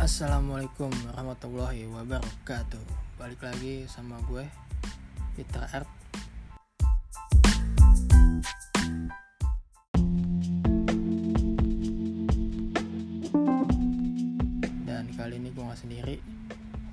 [0.00, 2.80] Assalamualaikum warahmatullahi wabarakatuh.
[3.20, 4.48] Balik lagi sama gue
[5.36, 5.84] Peter Art.
[14.88, 16.16] Dan kali ini gue gak sendiri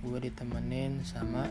[0.04, 1.48] Gue ditemenin sama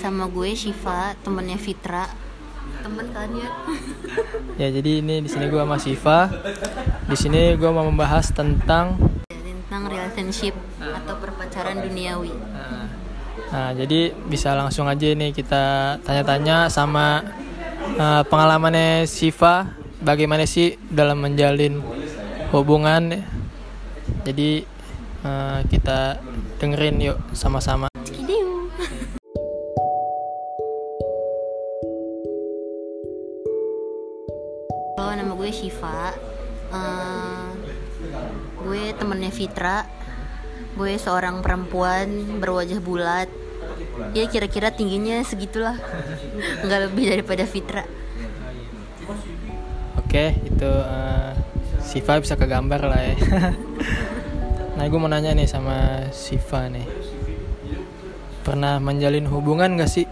[0.00, 2.08] sama gue Shiva temennya Fitra.
[2.80, 3.52] Temen kan ya?
[4.64, 6.30] Ya jadi ini di sini gue sama Siva
[7.04, 8.96] Di sini gue mau membahas tentang
[9.28, 12.86] tentang relationship atau perpacaran duniawi Nah,
[13.50, 17.22] nah, jadi bisa langsung aja nih kita tanya-tanya sama
[17.98, 19.68] uh, pengalamannya Siva
[20.00, 21.78] bagaimana sih dalam menjalin
[22.50, 23.22] hubungan.
[24.24, 24.64] Jadi
[25.22, 26.18] uh, kita
[26.58, 27.93] dengerin yuk sama-sama.
[39.34, 39.82] Fitra
[40.78, 43.26] gue seorang perempuan berwajah bulat
[44.14, 45.74] ya kira-kira tingginya segitulah
[46.62, 47.84] nggak lebih daripada Fitra
[49.94, 51.34] Oke, itu uh,
[51.82, 53.18] Siva bisa kegambar lah ya.
[54.78, 56.86] nah, gue mau nanya nih sama Siva nih.
[58.46, 60.06] Pernah menjalin hubungan gak sih?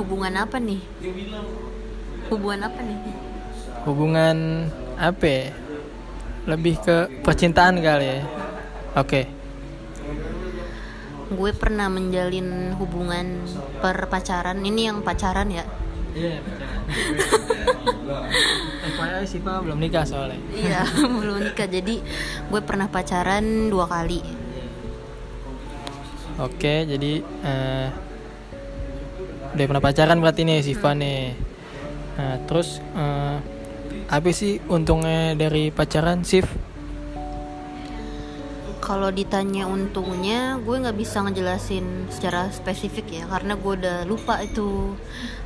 [0.00, 0.80] hubungan apa nih
[2.32, 2.98] hubungan apa nih
[3.84, 4.36] hubungan
[4.96, 5.44] apa ya?
[6.48, 8.20] Lebih ke percintaan kali ya?
[8.96, 9.28] Oke.
[11.30, 13.44] Gue pernah menjalin hubungan
[13.78, 15.64] perpacaran ini yang pacaran ya?
[16.10, 16.42] Iya
[18.82, 20.40] FYI Siva belum nikah soalnya.
[20.50, 20.82] Iya
[21.22, 21.68] belum nikah.
[21.70, 22.02] Jadi
[22.50, 24.20] gue pernah pacaran dua kali.
[26.40, 27.88] Oke jadi eh,
[29.54, 31.36] udah pernah pacaran berarti nih Siva nih
[32.16, 33.36] nah, terus eh,
[34.10, 36.50] apa sih untungnya dari pacaran Sif?
[38.82, 44.98] Kalau ditanya untungnya gue nggak bisa ngejelasin secara spesifik ya karena gue udah lupa itu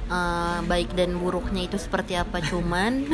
[0.08, 2.40] uh, baik dan buruknya itu seperti apa.
[2.40, 3.04] Cuman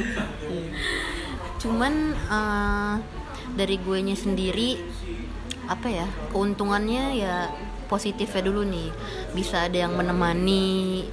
[1.62, 1.94] cuman
[2.26, 2.94] uh,
[3.54, 4.82] dari gue nya sendiri
[5.70, 7.54] apa ya keuntungannya ya
[7.86, 8.90] positifnya dulu nih.
[9.30, 11.06] Bisa ada yang menemani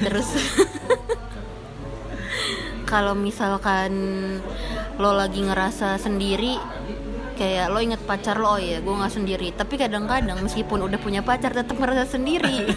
[0.00, 0.32] terus
[2.88, 3.92] kalau misalkan
[4.96, 6.56] lo lagi ngerasa sendiri
[7.36, 9.52] kayak lo inget pacar lo oh ya gue nggak sendiri.
[9.52, 12.64] Tapi kadang-kadang meskipun udah punya pacar tetap merasa sendiri.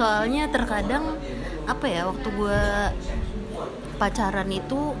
[0.00, 1.20] Soalnya terkadang
[1.68, 2.60] apa ya waktu gue
[4.00, 4.96] pacaran itu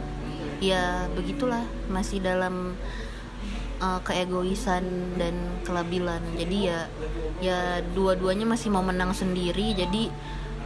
[0.62, 2.78] ya begitulah masih dalam
[3.82, 5.34] uh, keegoisan dan
[5.66, 6.22] kelabilan.
[6.38, 6.86] Jadi ya
[7.42, 9.74] ya dua-duanya masih mau menang sendiri.
[9.74, 10.06] Jadi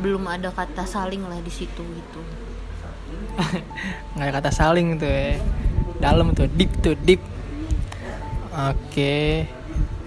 [0.00, 2.20] belum ada kata saling lah di situ gitu.
[4.16, 5.40] Nggak ada kata saling tuh ya
[6.00, 7.22] dalam tuh deep tuh deep.
[8.56, 9.44] Oke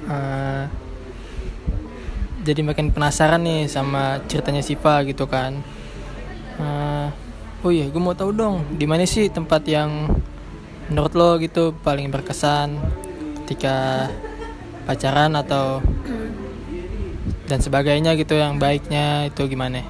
[0.10, 0.64] eh,
[2.42, 5.62] jadi makin penasaran nih sama ceritanya Siva gitu kan.
[6.60, 7.08] Eh,
[7.62, 10.10] oh iya gue mau tahu dong di mana sih tempat yang
[10.90, 12.74] menurut lo gitu paling berkesan
[13.44, 14.10] ketika
[14.90, 15.86] pacaran atau
[17.50, 19.82] dan sebagainya gitu yang baiknya itu gimana?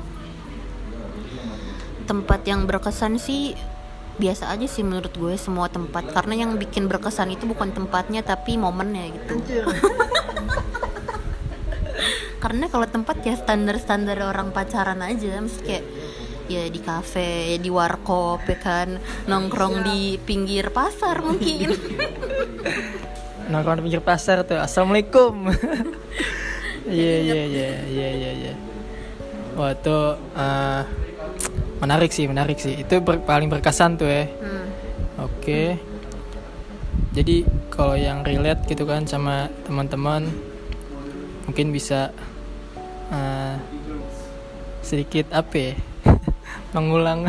[2.07, 3.53] Tempat yang berkesan sih
[4.15, 6.07] biasa aja sih menurut gue semua tempat.
[6.15, 9.33] Karena yang bikin berkesan itu bukan tempatnya tapi momennya gitu.
[12.43, 15.43] Karena kalau tempat ya standar standar orang pacaran aja.
[15.43, 15.85] Mesti kayak
[16.49, 18.95] ya di kafe ya di warkop ya kan.
[19.27, 21.75] Nongkrong di pinggir pasar mungkin.
[23.51, 24.57] Nongkrong di pinggir pasar tuh.
[24.57, 25.51] Assalamualaikum
[26.87, 28.53] iya iya iya iya iya iya.
[29.57, 29.97] Wah itu
[30.37, 30.81] eh,
[31.83, 32.79] menarik sih menarik sih.
[32.79, 34.23] Itu ber- paling berkesan tuh ya.
[34.29, 34.67] Hmm.
[35.27, 35.61] oke.
[37.11, 40.29] Jadi kalau yang relate gitu kan sama teman-teman
[41.49, 42.13] mungkin bisa
[43.11, 43.55] eh,
[44.85, 45.73] sedikit apa ya?
[46.77, 47.25] Mengulang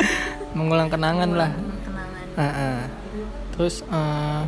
[0.56, 1.50] mengulang kenangan lah.
[1.52, 2.26] Kenangan.
[2.40, 2.78] Heeh.
[3.54, 4.42] Terus eh,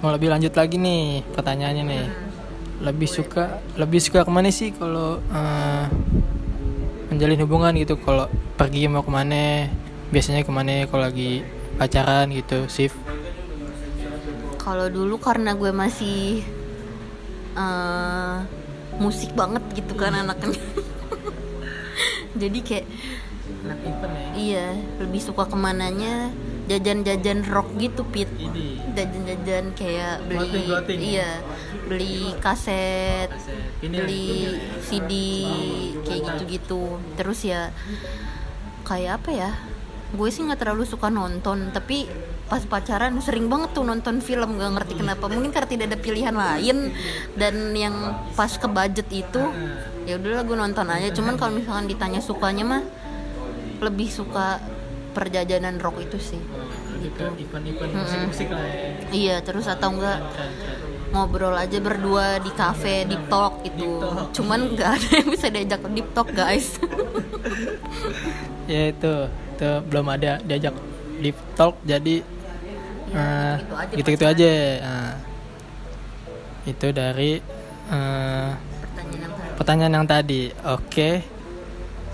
[0.00, 2.06] mau lebih lanjut lagi nih pertanyaannya nih.
[2.82, 5.84] Lebih suka lebih suka ke mana sih kalau eh,
[7.12, 7.96] menjalin hubungan gitu?
[8.00, 9.70] Kalau pergi mau ke mana?
[10.12, 11.42] Biasanya ke mana kalau lagi
[11.76, 12.94] pacaran gitu, Sif?
[14.66, 16.42] kalau dulu karena gue masih
[17.54, 18.36] eh,
[18.98, 20.58] musik banget gitu kan anaknya
[22.42, 22.86] jadi kayak
[23.62, 23.94] Anak ya.
[24.34, 24.66] iya
[24.98, 26.34] lebih suka ke mananya
[26.66, 28.28] jajan-jajan rock gitu pit.
[28.94, 30.66] Jajan-jajan kayak beli
[30.98, 31.42] iya
[31.86, 33.30] beli kaset
[33.80, 35.12] beli CD
[36.02, 36.98] kayak gitu-gitu.
[37.14, 37.70] Terus ya
[38.82, 39.50] kayak apa ya?
[40.14, 42.06] Gue sih nggak terlalu suka nonton tapi
[42.46, 45.26] pas pacaran sering banget tuh nonton film gak ngerti kenapa.
[45.26, 46.94] Mungkin karena tidak ada pilihan lain
[47.34, 49.42] dan yang pas ke budget itu
[50.06, 51.10] ya udahlah gue nonton aja.
[51.10, 52.82] Cuman kalau misalkan ditanya sukanya mah
[53.82, 54.62] lebih suka
[55.16, 56.42] perjajanan rock itu sih.
[56.96, 57.22] Gitu.
[57.22, 58.88] event-event musik-musik lah ya.
[59.08, 60.20] Iya terus atau enggak
[61.06, 64.00] ngobrol aja berdua di cafe deep talk gitu.
[64.00, 64.28] Deep talk.
[64.34, 66.76] cuman nggak ada yang bisa diajak deep talk guys.
[68.66, 69.12] Ya itu
[69.54, 70.74] itu belum ada diajak
[71.16, 72.20] deep talk jadi
[73.06, 74.34] Ya, eh, gitu-gitu aja gitu-gitu pacaran.
[74.34, 74.52] aja.
[74.82, 75.12] Nah,
[76.66, 77.30] itu dari
[77.86, 78.50] eh,
[78.82, 79.54] pertanyaan yang tadi.
[79.54, 80.40] pertanyaan yang tadi.
[80.66, 81.10] Oke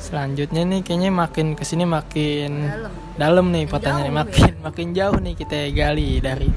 [0.02, 2.92] selanjutnya nih kayaknya makin ke sini makin Dalam.
[3.14, 6.50] dalam nih Makin jauh makin makin jauh nih kita gali dari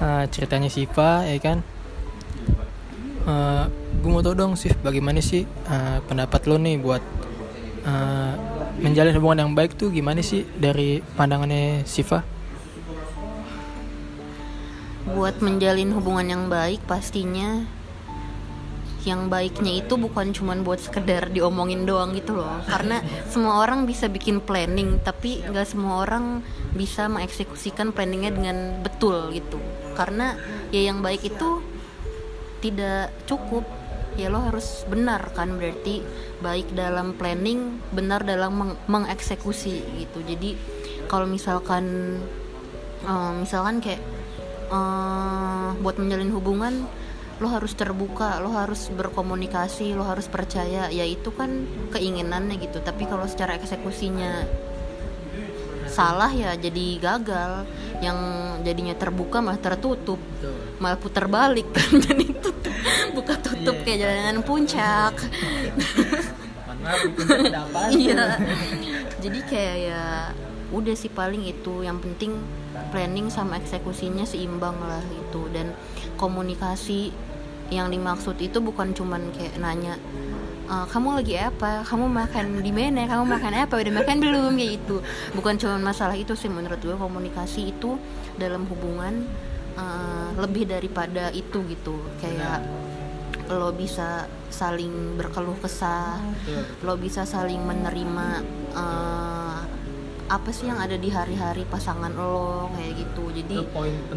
[0.00, 1.60] eh, ceritanya Siva ya kan?
[4.06, 7.02] Gue mau tau dong sih bagaimana sih eh, pendapat lo nih buat
[7.82, 8.32] eh,
[8.78, 12.22] menjalin hubungan yang baik tuh gimana sih dari pandangannya Siva?
[15.10, 17.66] Buat menjalin hubungan yang baik pastinya
[19.06, 22.58] yang baiknya itu bukan cuman buat sekedar diomongin doang gitu loh.
[22.66, 22.98] Karena
[23.32, 26.42] semua orang bisa bikin planning tapi nggak semua orang
[26.74, 29.62] bisa mengeksekusikan planningnya dengan betul gitu.
[29.94, 30.34] Karena
[30.74, 31.62] ya yang baik itu
[32.60, 33.62] tidak cukup.
[34.16, 36.00] Ya lo harus benar kan berarti
[36.40, 40.18] baik dalam planning benar dalam meng- mengeksekusi gitu.
[40.24, 40.56] Jadi
[41.06, 42.16] kalau misalkan
[43.04, 44.02] eh, misalkan kayak
[44.72, 46.88] eh, buat menjalin hubungan
[47.36, 50.88] lo harus terbuka lo harus berkomunikasi lo harus percaya.
[50.88, 52.80] Ya itu kan keinginannya gitu.
[52.80, 54.44] Tapi kalau secara eksekusinya
[55.86, 57.68] salah ya jadi gagal.
[58.00, 58.18] Yang
[58.64, 60.20] jadinya terbuka malah tertutup
[60.80, 61.68] malah putar balik.
[61.72, 62.74] Kan jadi tutup
[63.16, 63.84] buka tutup Iya.
[63.84, 65.14] kayak jalanan puncak.
[67.90, 68.38] Iya.
[69.18, 70.30] Jadi kayak ya
[70.74, 72.34] udah sih paling itu yang penting
[72.90, 75.70] planning sama eksekusinya seimbang lah itu dan
[76.18, 77.14] komunikasi
[77.70, 79.98] yang dimaksud itu bukan cuman kayak nanya
[80.66, 81.86] "Eh, kamu lagi apa?
[81.86, 83.06] Kamu makan di mana?
[83.06, 83.74] Kamu makan apa?
[83.78, 84.52] Udah makan belum?
[84.58, 84.96] Kayak itu
[85.34, 87.94] bukan cuman masalah itu sih menurut gue komunikasi itu
[88.34, 89.22] dalam hubungan
[89.78, 92.02] eh, lebih daripada itu gitu.
[92.18, 92.66] Kayak
[93.46, 96.18] lo bisa saling berkeluh kesah
[96.82, 98.26] lo bisa saling menerima
[98.74, 99.55] eh,
[100.26, 103.24] apa sih yang ada di hari-hari pasangan lo kayak gitu.
[103.30, 103.56] Jadi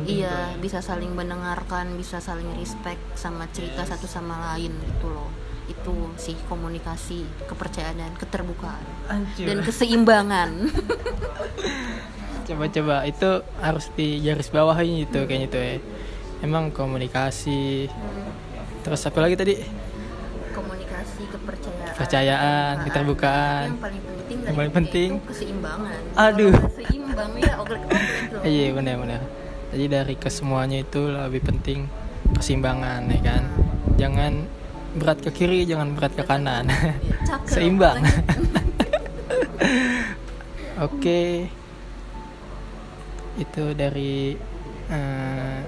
[0.09, 5.29] iya bisa saling mendengarkan bisa saling respect sama cerita satu sama lain gitu loh.
[5.69, 8.81] Itu sih komunikasi kepercayaan dan keterbukaan.
[9.37, 10.49] Dan keseimbangan.
[12.49, 13.29] Coba-coba itu
[13.61, 15.73] harus di garis bawahi itu kayaknya itu ya.
[16.41, 17.85] Emang komunikasi.
[18.81, 19.53] Terus apa lagi tadi?
[20.57, 21.93] Komunikasi kepercayaan.
[21.93, 23.67] Kepercayaan, keterbukaan.
[23.69, 24.18] Tapi yang paling penting
[24.49, 25.09] Yang paling itu penting.
[25.23, 26.53] keseimbangan Aduh.
[26.73, 27.67] Seimbang ya loh
[28.41, 29.21] iya benar-benar
[29.69, 31.85] jadi dari kesemuanya itu lebih penting
[32.33, 33.43] keseimbangan ya kan
[33.95, 34.33] jangan
[34.95, 37.45] berat ke kiri jangan berat ke kanan Ya, cakep.
[37.45, 38.01] seimbang
[40.79, 41.21] oke
[43.37, 44.35] itu dari
[44.89, 45.59] eh,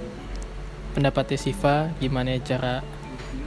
[0.92, 2.82] pendapatnya Siva gimana cara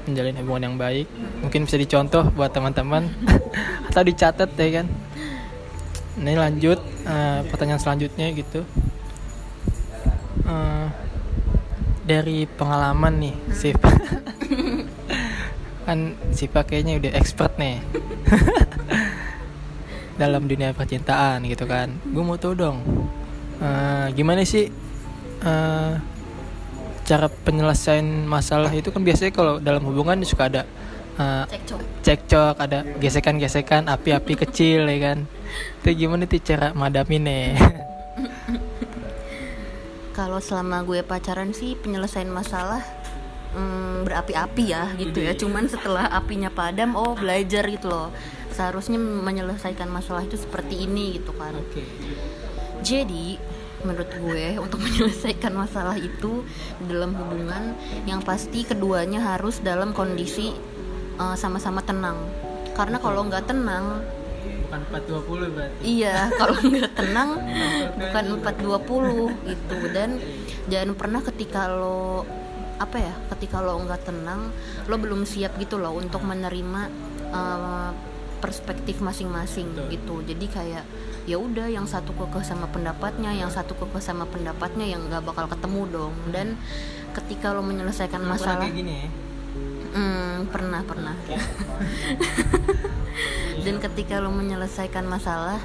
[0.04, 1.06] menjalin hubungan yang baik.
[1.40, 3.08] Mungkin bisa dicontoh buat teman-teman.
[3.88, 4.86] Atau dicatat ya kan.
[6.14, 8.62] Ini lanjut eh, pertanyaan selanjutnya gitu.
[10.44, 10.86] Eh,
[12.04, 13.88] dari pengalaman nih Siva
[15.88, 17.80] kan Siva kayaknya udah expert nih.
[20.20, 21.90] Dalam dunia percintaan gitu kan.
[22.06, 22.78] Gue mau tahu dong
[23.60, 24.68] eh, gimana sih
[25.42, 25.92] eh,
[27.04, 30.62] cara penyelesaian masalah itu kan biasanya kalau dalam hubungan suka ada
[31.20, 31.80] eh, cekcok.
[32.00, 35.18] cekcok ada gesekan-gesekan api-api kecil ya kan?
[35.84, 37.54] Itu gimana tuh cara madaminnya
[40.14, 42.80] kalau selama gue pacaran sih penyelesaian masalah
[43.52, 45.34] hmm, berapi-api ya gitu ya.
[45.34, 48.14] Cuman setelah apinya padam oh belajar gitu loh.
[48.54, 51.52] Seharusnya menyelesaikan masalah itu seperti ini gitu kan.
[51.58, 51.82] Oke.
[52.86, 53.36] Jadi
[53.84, 56.42] menurut gue untuk menyelesaikan masalah itu
[56.88, 57.76] dalam hubungan.
[58.08, 60.50] Yang pasti keduanya harus dalam kondisi
[61.20, 62.16] uh, sama-sama tenang.
[62.74, 64.02] Karena kalau nggak tenang
[64.66, 65.80] bukan 420 berarti.
[65.84, 67.30] Iya, kalau nggak tenang
[68.00, 69.76] bukan 420 gitu.
[69.92, 70.10] Dan
[70.66, 72.26] jangan pernah ketika lo
[72.74, 74.50] apa ya, ketika lo nggak tenang,
[74.90, 76.82] lo belum siap gitu loh untuk menerima
[77.30, 77.90] eh,
[78.42, 80.20] perspektif masing-masing gitu.
[80.26, 80.84] Jadi kayak
[81.24, 85.48] ya udah yang satu kekeh sama pendapatnya, yang satu kekeh sama pendapatnya yang nggak bakal
[85.48, 86.14] ketemu dong.
[86.28, 86.60] Dan
[87.16, 89.08] ketika lo menyelesaikan masalah kayak gini ya
[89.94, 91.14] Hmm, pernah pernah.
[93.64, 95.62] Dan ketika lo menyelesaikan masalah,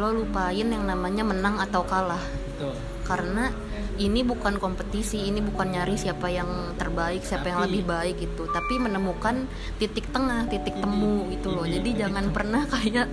[0.00, 2.22] lo lupain yang namanya menang atau kalah
[2.56, 2.72] Betul.
[3.04, 3.52] karena
[4.00, 6.48] ini bukan kompetisi ini bukan nyari siapa yang
[6.80, 9.44] terbaik siapa yang Tapi- lebih baik gitu tapi menemukan
[9.76, 13.12] titik tengah titik temu gitu loh ini jadi titik jangan pernah kayak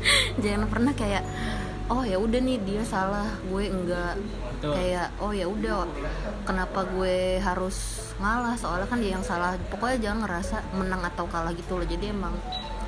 [0.42, 1.24] jangan pernah kayak
[1.88, 4.14] oh ya udah nih dia salah gue enggak
[4.58, 4.72] Betul.
[4.76, 5.88] kayak oh ya udah
[6.44, 11.54] kenapa gue harus ngalah soalnya kan dia yang salah pokoknya jangan ngerasa menang atau kalah
[11.54, 12.34] gitu loh jadi emang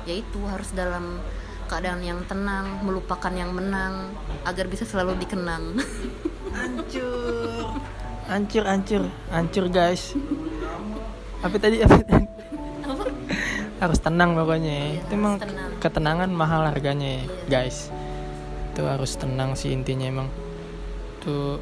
[0.05, 1.17] ya itu harus dalam
[1.71, 4.11] keadaan yang tenang melupakan yang menang
[4.43, 5.77] agar bisa selalu dikenang
[6.51, 7.63] Hancur.
[8.27, 10.11] Hancur, hancur, hancur guys.
[11.39, 11.79] Apa tadi?
[11.79, 12.27] Apa tadi?
[13.81, 14.93] Harus tenang pokoknya.
[14.93, 15.69] Iya, itu emang tenang.
[15.81, 17.89] ketenangan mahal harganya, guys.
[18.71, 20.29] Itu harus tenang sih intinya emang.
[21.25, 21.57] Tuh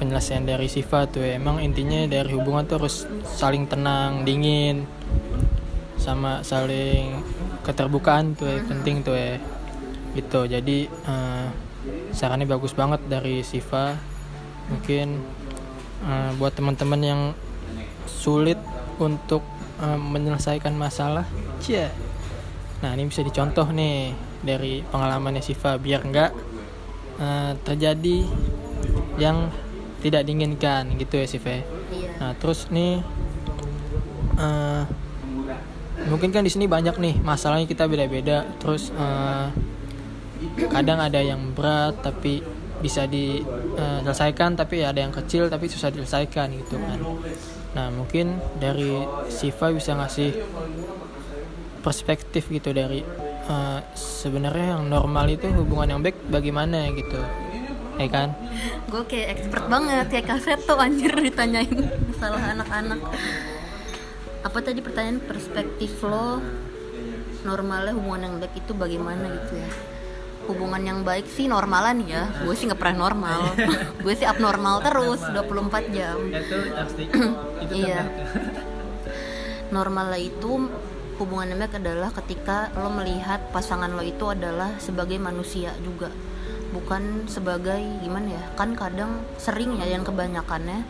[0.00, 1.36] penjelasan dari Siva tuh ya.
[1.36, 4.88] emang intinya dari hubungan tuh harus saling tenang, dingin,
[6.00, 7.20] sama saling
[7.60, 9.36] keterbukaan tuh ya, penting tuh ya
[10.16, 11.46] gitu jadi eh,
[12.16, 13.94] sarannya bagus banget dari Siva
[14.72, 15.20] mungkin
[16.08, 17.22] eh, buat teman-teman yang
[18.08, 18.56] sulit
[18.96, 19.44] untuk
[19.80, 21.24] eh, menyelesaikan masalah
[21.60, 21.88] cia
[22.80, 26.30] nah ini bisa dicontoh nih dari pengalamannya Siva biar nggak
[27.20, 28.18] eh, terjadi
[29.20, 29.52] yang
[30.00, 31.62] tidak diinginkan gitu ya Siva ya.
[31.92, 33.00] iya Nah terus nih
[34.36, 34.84] eh,
[36.06, 38.44] mungkin kan di sini banyak nih masalahnya kita beda-beda.
[38.60, 39.46] Terus eh,
[40.68, 42.44] kadang ada yang berat tapi
[42.80, 47.00] bisa diselesaikan tapi ada yang kecil tapi susah diselesaikan gitu kan.
[47.76, 50.34] Nah mungkin dari Siva bisa ngasih
[51.80, 53.00] perspektif gitu dari
[53.46, 57.16] eh, sebenarnya yang normal itu hubungan yang baik bagaimana gitu,
[57.96, 58.28] ya kan?
[58.90, 61.78] gue kayak expert banget kayak kaseto anjir ditanyain
[62.10, 63.00] masalah anak-anak.
[64.40, 65.22] Apa tadi pertanyaan?
[65.22, 66.42] Perspektif lo
[67.46, 69.70] normalnya hubungan yang baik itu bagaimana gitu ya
[70.50, 72.26] hubungan yang baik sih normalan ya.
[72.42, 73.54] Gue sih nggak pernah normal.
[74.04, 76.18] Gue sih abnormal terus 24 jam.
[76.26, 76.58] Itu
[77.64, 78.02] itu Iya.
[79.70, 80.66] normal lah itu
[81.22, 86.10] hubungan baik adalah ketika lo melihat pasangan lo itu adalah sebagai manusia juga.
[86.70, 90.86] Bukan sebagai gimana ya kan kadang sering ya yang kebanyakannya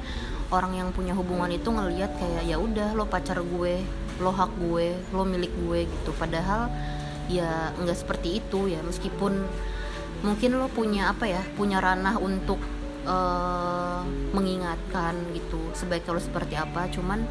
[0.50, 3.80] orang yang punya hubungan itu ngelihat kayak ya udah lo pacar gue
[4.20, 6.10] lo hak gue lo milik gue gitu.
[6.16, 6.68] Padahal
[7.30, 9.46] ya nggak seperti itu ya meskipun
[10.20, 12.60] mungkin lo punya apa ya punya ranah untuk
[13.06, 14.00] eh,
[14.34, 16.90] mengingatkan gitu sebaiknya lo seperti apa.
[16.90, 17.24] Cuman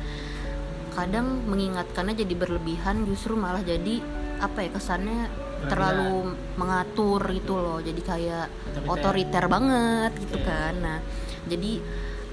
[0.96, 4.02] kadang mengingatkannya jadi berlebihan justru malah jadi
[4.40, 5.30] apa ya kesannya
[5.68, 7.80] terlalu mengatur gitu loh.
[7.84, 8.48] Jadi kayak
[8.88, 8.90] Otoriter.
[8.90, 10.74] otoriter banget gitu kan.
[10.80, 10.98] Nah
[11.46, 11.84] jadi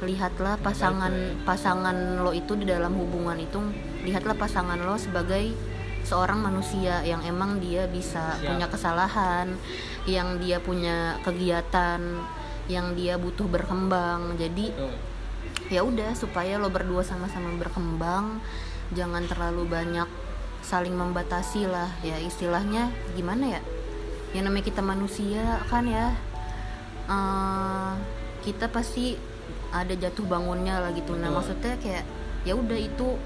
[0.05, 3.57] lihatlah pasangan pasangan lo itu di dalam hubungan itu
[4.05, 5.57] lihatlah pasangan lo sebagai
[6.07, 8.47] seorang manusia yang emang dia bisa Siap.
[8.47, 9.47] punya kesalahan
[10.07, 11.99] yang dia punya kegiatan
[12.71, 14.39] yang dia butuh berkembang.
[14.39, 14.71] Jadi
[15.67, 18.39] ya udah supaya lo berdua sama-sama berkembang
[18.95, 20.07] jangan terlalu banyak
[20.63, 21.91] saling membatasi lah.
[22.07, 23.63] Ya istilahnya gimana ya?
[24.31, 26.15] Yang namanya kita manusia kan ya.
[27.07, 27.93] Eh,
[28.47, 29.19] kita pasti
[29.75, 31.19] ada jatuh bangunnya lah gitu.
[31.19, 32.07] Nah maksudnya kayak
[32.47, 33.19] ya udah itu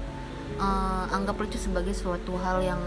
[0.53, 2.81] eh, anggaplah itu sebagai suatu hal yang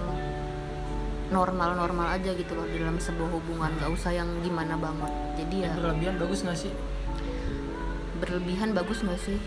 [1.26, 3.70] normal-normal aja gitu loh di dalam sebuah hubungan.
[3.76, 5.12] Gak usah yang gimana banget.
[5.40, 6.72] Jadi ya berlebihan bagus nggak sih?
[8.16, 9.38] Berlebihan bagus nggak sih?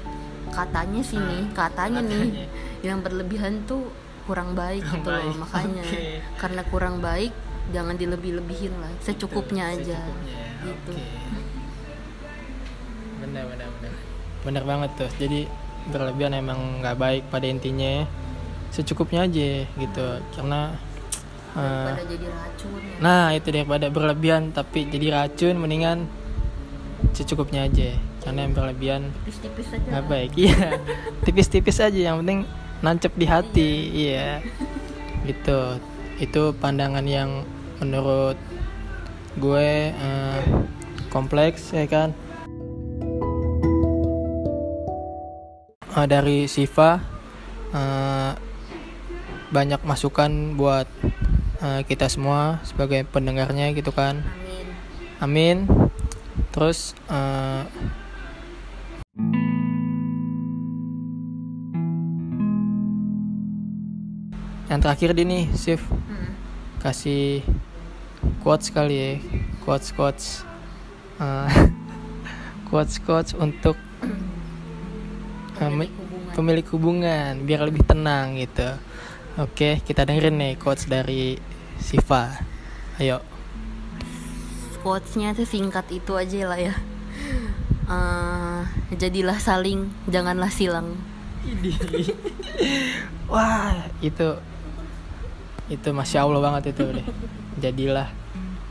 [0.47, 2.45] Katanya sih nih katanya, nih Katanya.
[2.81, 3.91] yang berlebihan tuh
[4.23, 5.19] kurang baik Kurang gitu loh.
[5.21, 6.01] baik, makanya oke.
[6.35, 7.31] karena kurang baik
[7.69, 8.91] jangan dilebih-lebihin lah.
[8.99, 9.99] Secukupnya Tuh, aja.
[10.01, 10.45] secukupnya.
[10.63, 10.91] gitu.
[10.91, 11.05] Oke.
[13.17, 13.93] benar benar benar.
[14.43, 15.09] Benar banget tuh.
[15.17, 15.41] Jadi
[15.89, 18.05] berlebihan emang nggak baik pada intinya.
[18.71, 20.75] Secukupnya aja gitu karena
[21.57, 22.97] pada jadi racun ya.
[23.01, 26.05] nah itu daripada berlebihan tapi jadi racun mendingan
[27.15, 27.95] secukupnya aja.
[28.21, 29.87] Karena yang berlebihan tipis-tipis aja.
[29.87, 30.31] nggak baik.
[30.35, 30.67] Iya
[31.25, 32.39] tipis-tipis aja yang penting
[32.83, 34.43] nancep di hati iya.
[35.25, 35.59] Gitu.
[36.21, 37.47] Itu pandangan yang
[37.81, 38.37] menurut
[39.37, 40.41] gue eh,
[41.13, 42.13] kompleks ya kan
[45.97, 47.01] Eh, dari Siva
[47.73, 48.31] eh,
[49.49, 50.85] banyak masukan buat
[51.65, 54.67] eh, kita semua sebagai pendengarnya gitu kan amin
[55.17, 55.65] Amin.
[56.53, 57.63] Terus eh,
[64.69, 66.37] yang terakhir di nih, Sif Hmm.
[66.85, 67.41] kasih
[68.45, 69.11] quotes kali ya,
[69.65, 70.45] quotes quotes,
[71.17, 71.49] Eh,
[72.69, 73.73] quotes quotes untuk
[75.57, 76.33] Pemilik hubungan.
[76.37, 78.69] pemilik hubungan biar lebih tenang gitu.
[79.37, 81.37] Oke, kita dengerin nih quotes dari
[81.81, 82.33] Siva.
[82.97, 83.21] ayo.
[84.81, 86.73] Quotesnya tuh singkat itu aja lah ya.
[87.87, 88.61] Eh,
[88.99, 90.99] jadilah saling janganlah silang.
[93.31, 94.35] Wah itu
[95.67, 97.07] itu masya allah banget itu deh.
[97.63, 98.11] Jadilah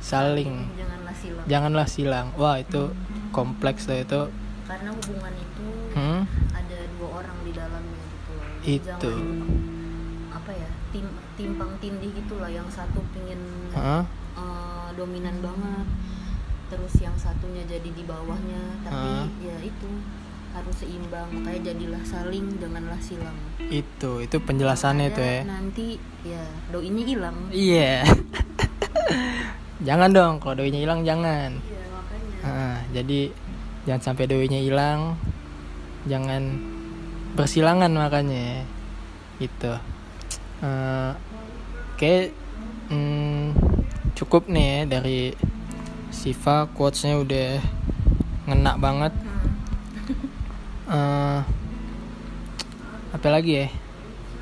[0.04, 0.68] saling.
[0.76, 1.44] Janganlah silang.
[1.48, 2.26] Janganlah silang.
[2.36, 2.92] Wah itu
[3.32, 4.20] kompleks tuh itu
[4.66, 6.22] karena hubungan itu hmm?
[6.52, 8.48] ada dua orang di dalamnya gitu loh.
[8.66, 8.82] Itu.
[8.82, 9.38] jangan
[10.36, 13.38] apa ya tim timpang tindih gitu lah yang satu pingin
[13.72, 14.02] Hah?
[14.36, 15.86] eh, dominan banget
[16.66, 18.82] terus yang satunya jadi di bawahnya.
[18.82, 19.26] Tapi Ah.
[19.38, 19.86] ya itu
[20.50, 21.30] harus seimbang.
[21.30, 23.38] Makanya jadilah saling janganlah silang.
[23.62, 25.38] Itu itu penjelasannya itu ya.
[25.46, 25.86] nanti
[26.26, 26.42] ya
[26.74, 27.38] doinya hilang.
[27.54, 28.02] Iya.
[29.86, 31.54] Jangan dong kalau doinya hilang jangan.
[31.62, 32.36] Iya makanya.
[32.42, 33.30] Ah, jadi
[33.86, 35.14] jangan sampai doinya hilang.
[36.10, 36.58] Jangan
[37.38, 38.66] bersilangan makanya.
[39.38, 39.72] Gitu.
[40.60, 41.10] Eh,
[41.94, 42.14] oke
[42.90, 43.54] hmm,
[44.18, 45.32] cukup nih ya dari
[46.10, 46.66] Siva.
[46.74, 47.62] Quotesnya udah
[48.50, 49.14] ngena banget.
[50.84, 50.90] Hmm.
[50.90, 51.40] Eh,
[53.14, 53.68] apa lagi ya?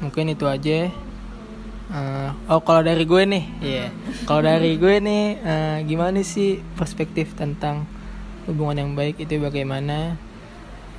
[0.01, 0.89] Mungkin itu aja.
[1.95, 3.87] Eh, oh kalau dari gue nih ya
[4.25, 7.85] kalau dari gue nih eh, gimana sih perspektif tentang
[8.47, 10.17] hubungan yang baik itu bagaimana?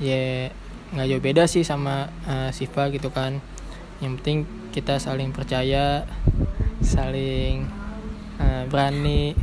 [0.02, 0.52] Ya
[0.94, 3.42] nggak jauh beda sih sama eh, Siva gitu kan.
[4.04, 4.38] Yang penting
[4.76, 6.04] kita saling percaya
[6.84, 7.66] saling
[8.38, 9.34] eh, berani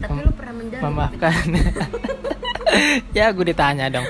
[0.00, 1.44] tapi lu pernah menjalin memaafkan.
[3.10, 4.06] Ya gue ditanya dong.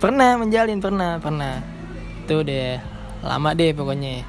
[0.00, 1.60] Pernah menjalin pernah pernah.
[2.24, 2.80] Itu deh
[3.20, 4.24] lama deh pokoknya.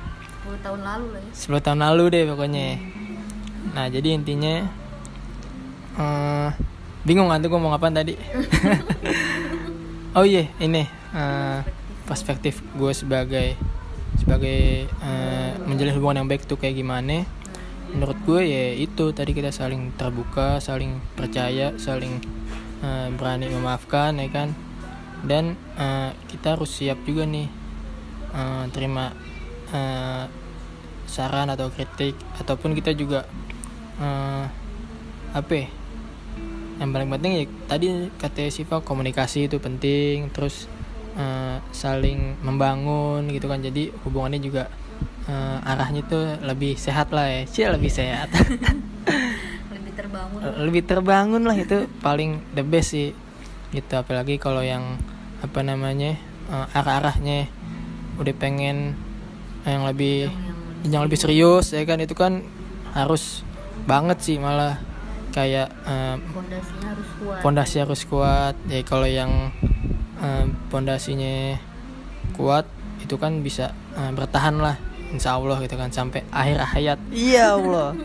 [0.45, 1.31] 10 tahun lalu lah ya.
[1.33, 2.67] 10 tahun lalu deh pokoknya.
[3.71, 4.67] Nah jadi intinya
[5.95, 6.49] eh,
[7.05, 8.17] bingung kan tuh gue mau ngapain tadi?
[10.15, 11.59] Oh iya ini eh,
[12.07, 13.59] perspektif gue sebagai
[14.15, 17.27] sebagai eh, menjalin hubungan yang baik tuh kayak gimana.
[17.91, 22.23] Menurut gue ya itu tadi kita saling terbuka saling percaya saling
[22.79, 24.55] eh, berani memaafkan ya kan?
[25.27, 27.51] Dan eh, kita harus siap juga nih
[28.31, 29.11] eh, terima
[29.75, 30.31] eh,
[31.11, 32.15] saran atau kritik.
[32.39, 33.27] Ataupun kita juga
[33.99, 34.45] eh,
[35.35, 35.67] apa ya,
[36.75, 37.87] yang paling penting ya tadi
[38.19, 40.67] kata Siva komunikasi itu penting terus
[41.15, 43.63] eh, saling membangun gitu kan.
[43.63, 44.67] Jadi hubungannya juga
[45.27, 47.41] eh, arahnya tuh lebih sehat lah ya.
[47.47, 48.29] Sih lebih sehat.
[49.75, 50.39] Lebih terbangun.
[50.41, 53.15] Lebih terbangun lah itu paling the best sih.
[53.71, 54.99] Gitu apalagi kalau yang
[55.39, 56.19] apa namanya
[56.51, 57.47] eh, arah-arahnya
[58.19, 58.95] udah pengen
[59.65, 62.03] yang lebih yang yang lebih serius ya kan.
[62.03, 62.43] Itu kan
[62.91, 63.47] harus
[63.87, 64.79] banget sih malah
[65.35, 67.39] kayak eh, fondasinya harus kuat.
[67.43, 68.55] pondasi harus kuat.
[68.71, 69.51] Ya kalau yang
[70.23, 71.59] eh, pondasinya
[72.39, 72.63] kuat
[73.03, 74.79] itu kan bisa eh, bertahan lah
[75.11, 76.99] insya Allah gitu kan sampai akhir hayat.
[77.11, 77.91] Iya Allah.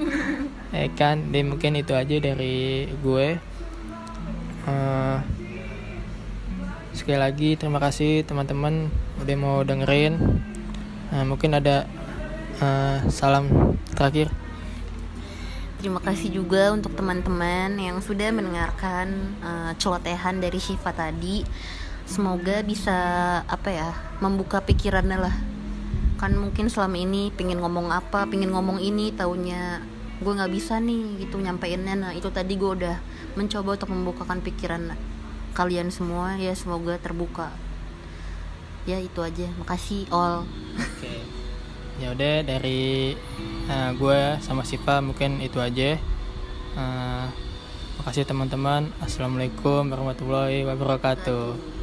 [0.70, 1.34] Ya kan?
[1.34, 3.42] Dan mungkin itu aja dari gue.
[4.70, 5.18] Eh,
[6.94, 8.86] sekali lagi terima kasih teman-teman
[9.18, 10.14] udah mau dengerin.
[11.10, 11.90] Eh, mungkin ada
[12.62, 14.30] eh, salam terakhir
[15.80, 21.40] Terima kasih juga untuk teman-teman yang sudah mendengarkan eh, celotehan dari Syifa tadi.
[22.04, 22.92] Semoga bisa
[23.48, 23.88] apa ya
[24.20, 25.32] membuka pikirannya lah.
[26.20, 29.80] Kan mungkin selama ini pingin ngomong apa, pingin ngomong ini, taunya
[30.20, 31.96] gue nggak bisa nih gitu nyampeinnya.
[31.96, 33.00] Nah itu tadi gue udah
[33.40, 34.92] mencoba untuk membukakan pikiran
[35.56, 37.48] kalian semua ya semoga terbuka.
[38.84, 39.48] Ya itu aja.
[39.56, 40.44] Makasih all.
[40.76, 41.09] Oke.
[42.00, 43.12] Ya udah dari
[43.68, 46.00] eh, gue sama Siva mungkin itu aja.
[46.80, 47.26] Eh,
[48.00, 48.88] makasih teman-teman.
[49.04, 51.79] Assalamualaikum warahmatullahi wabarakatuh.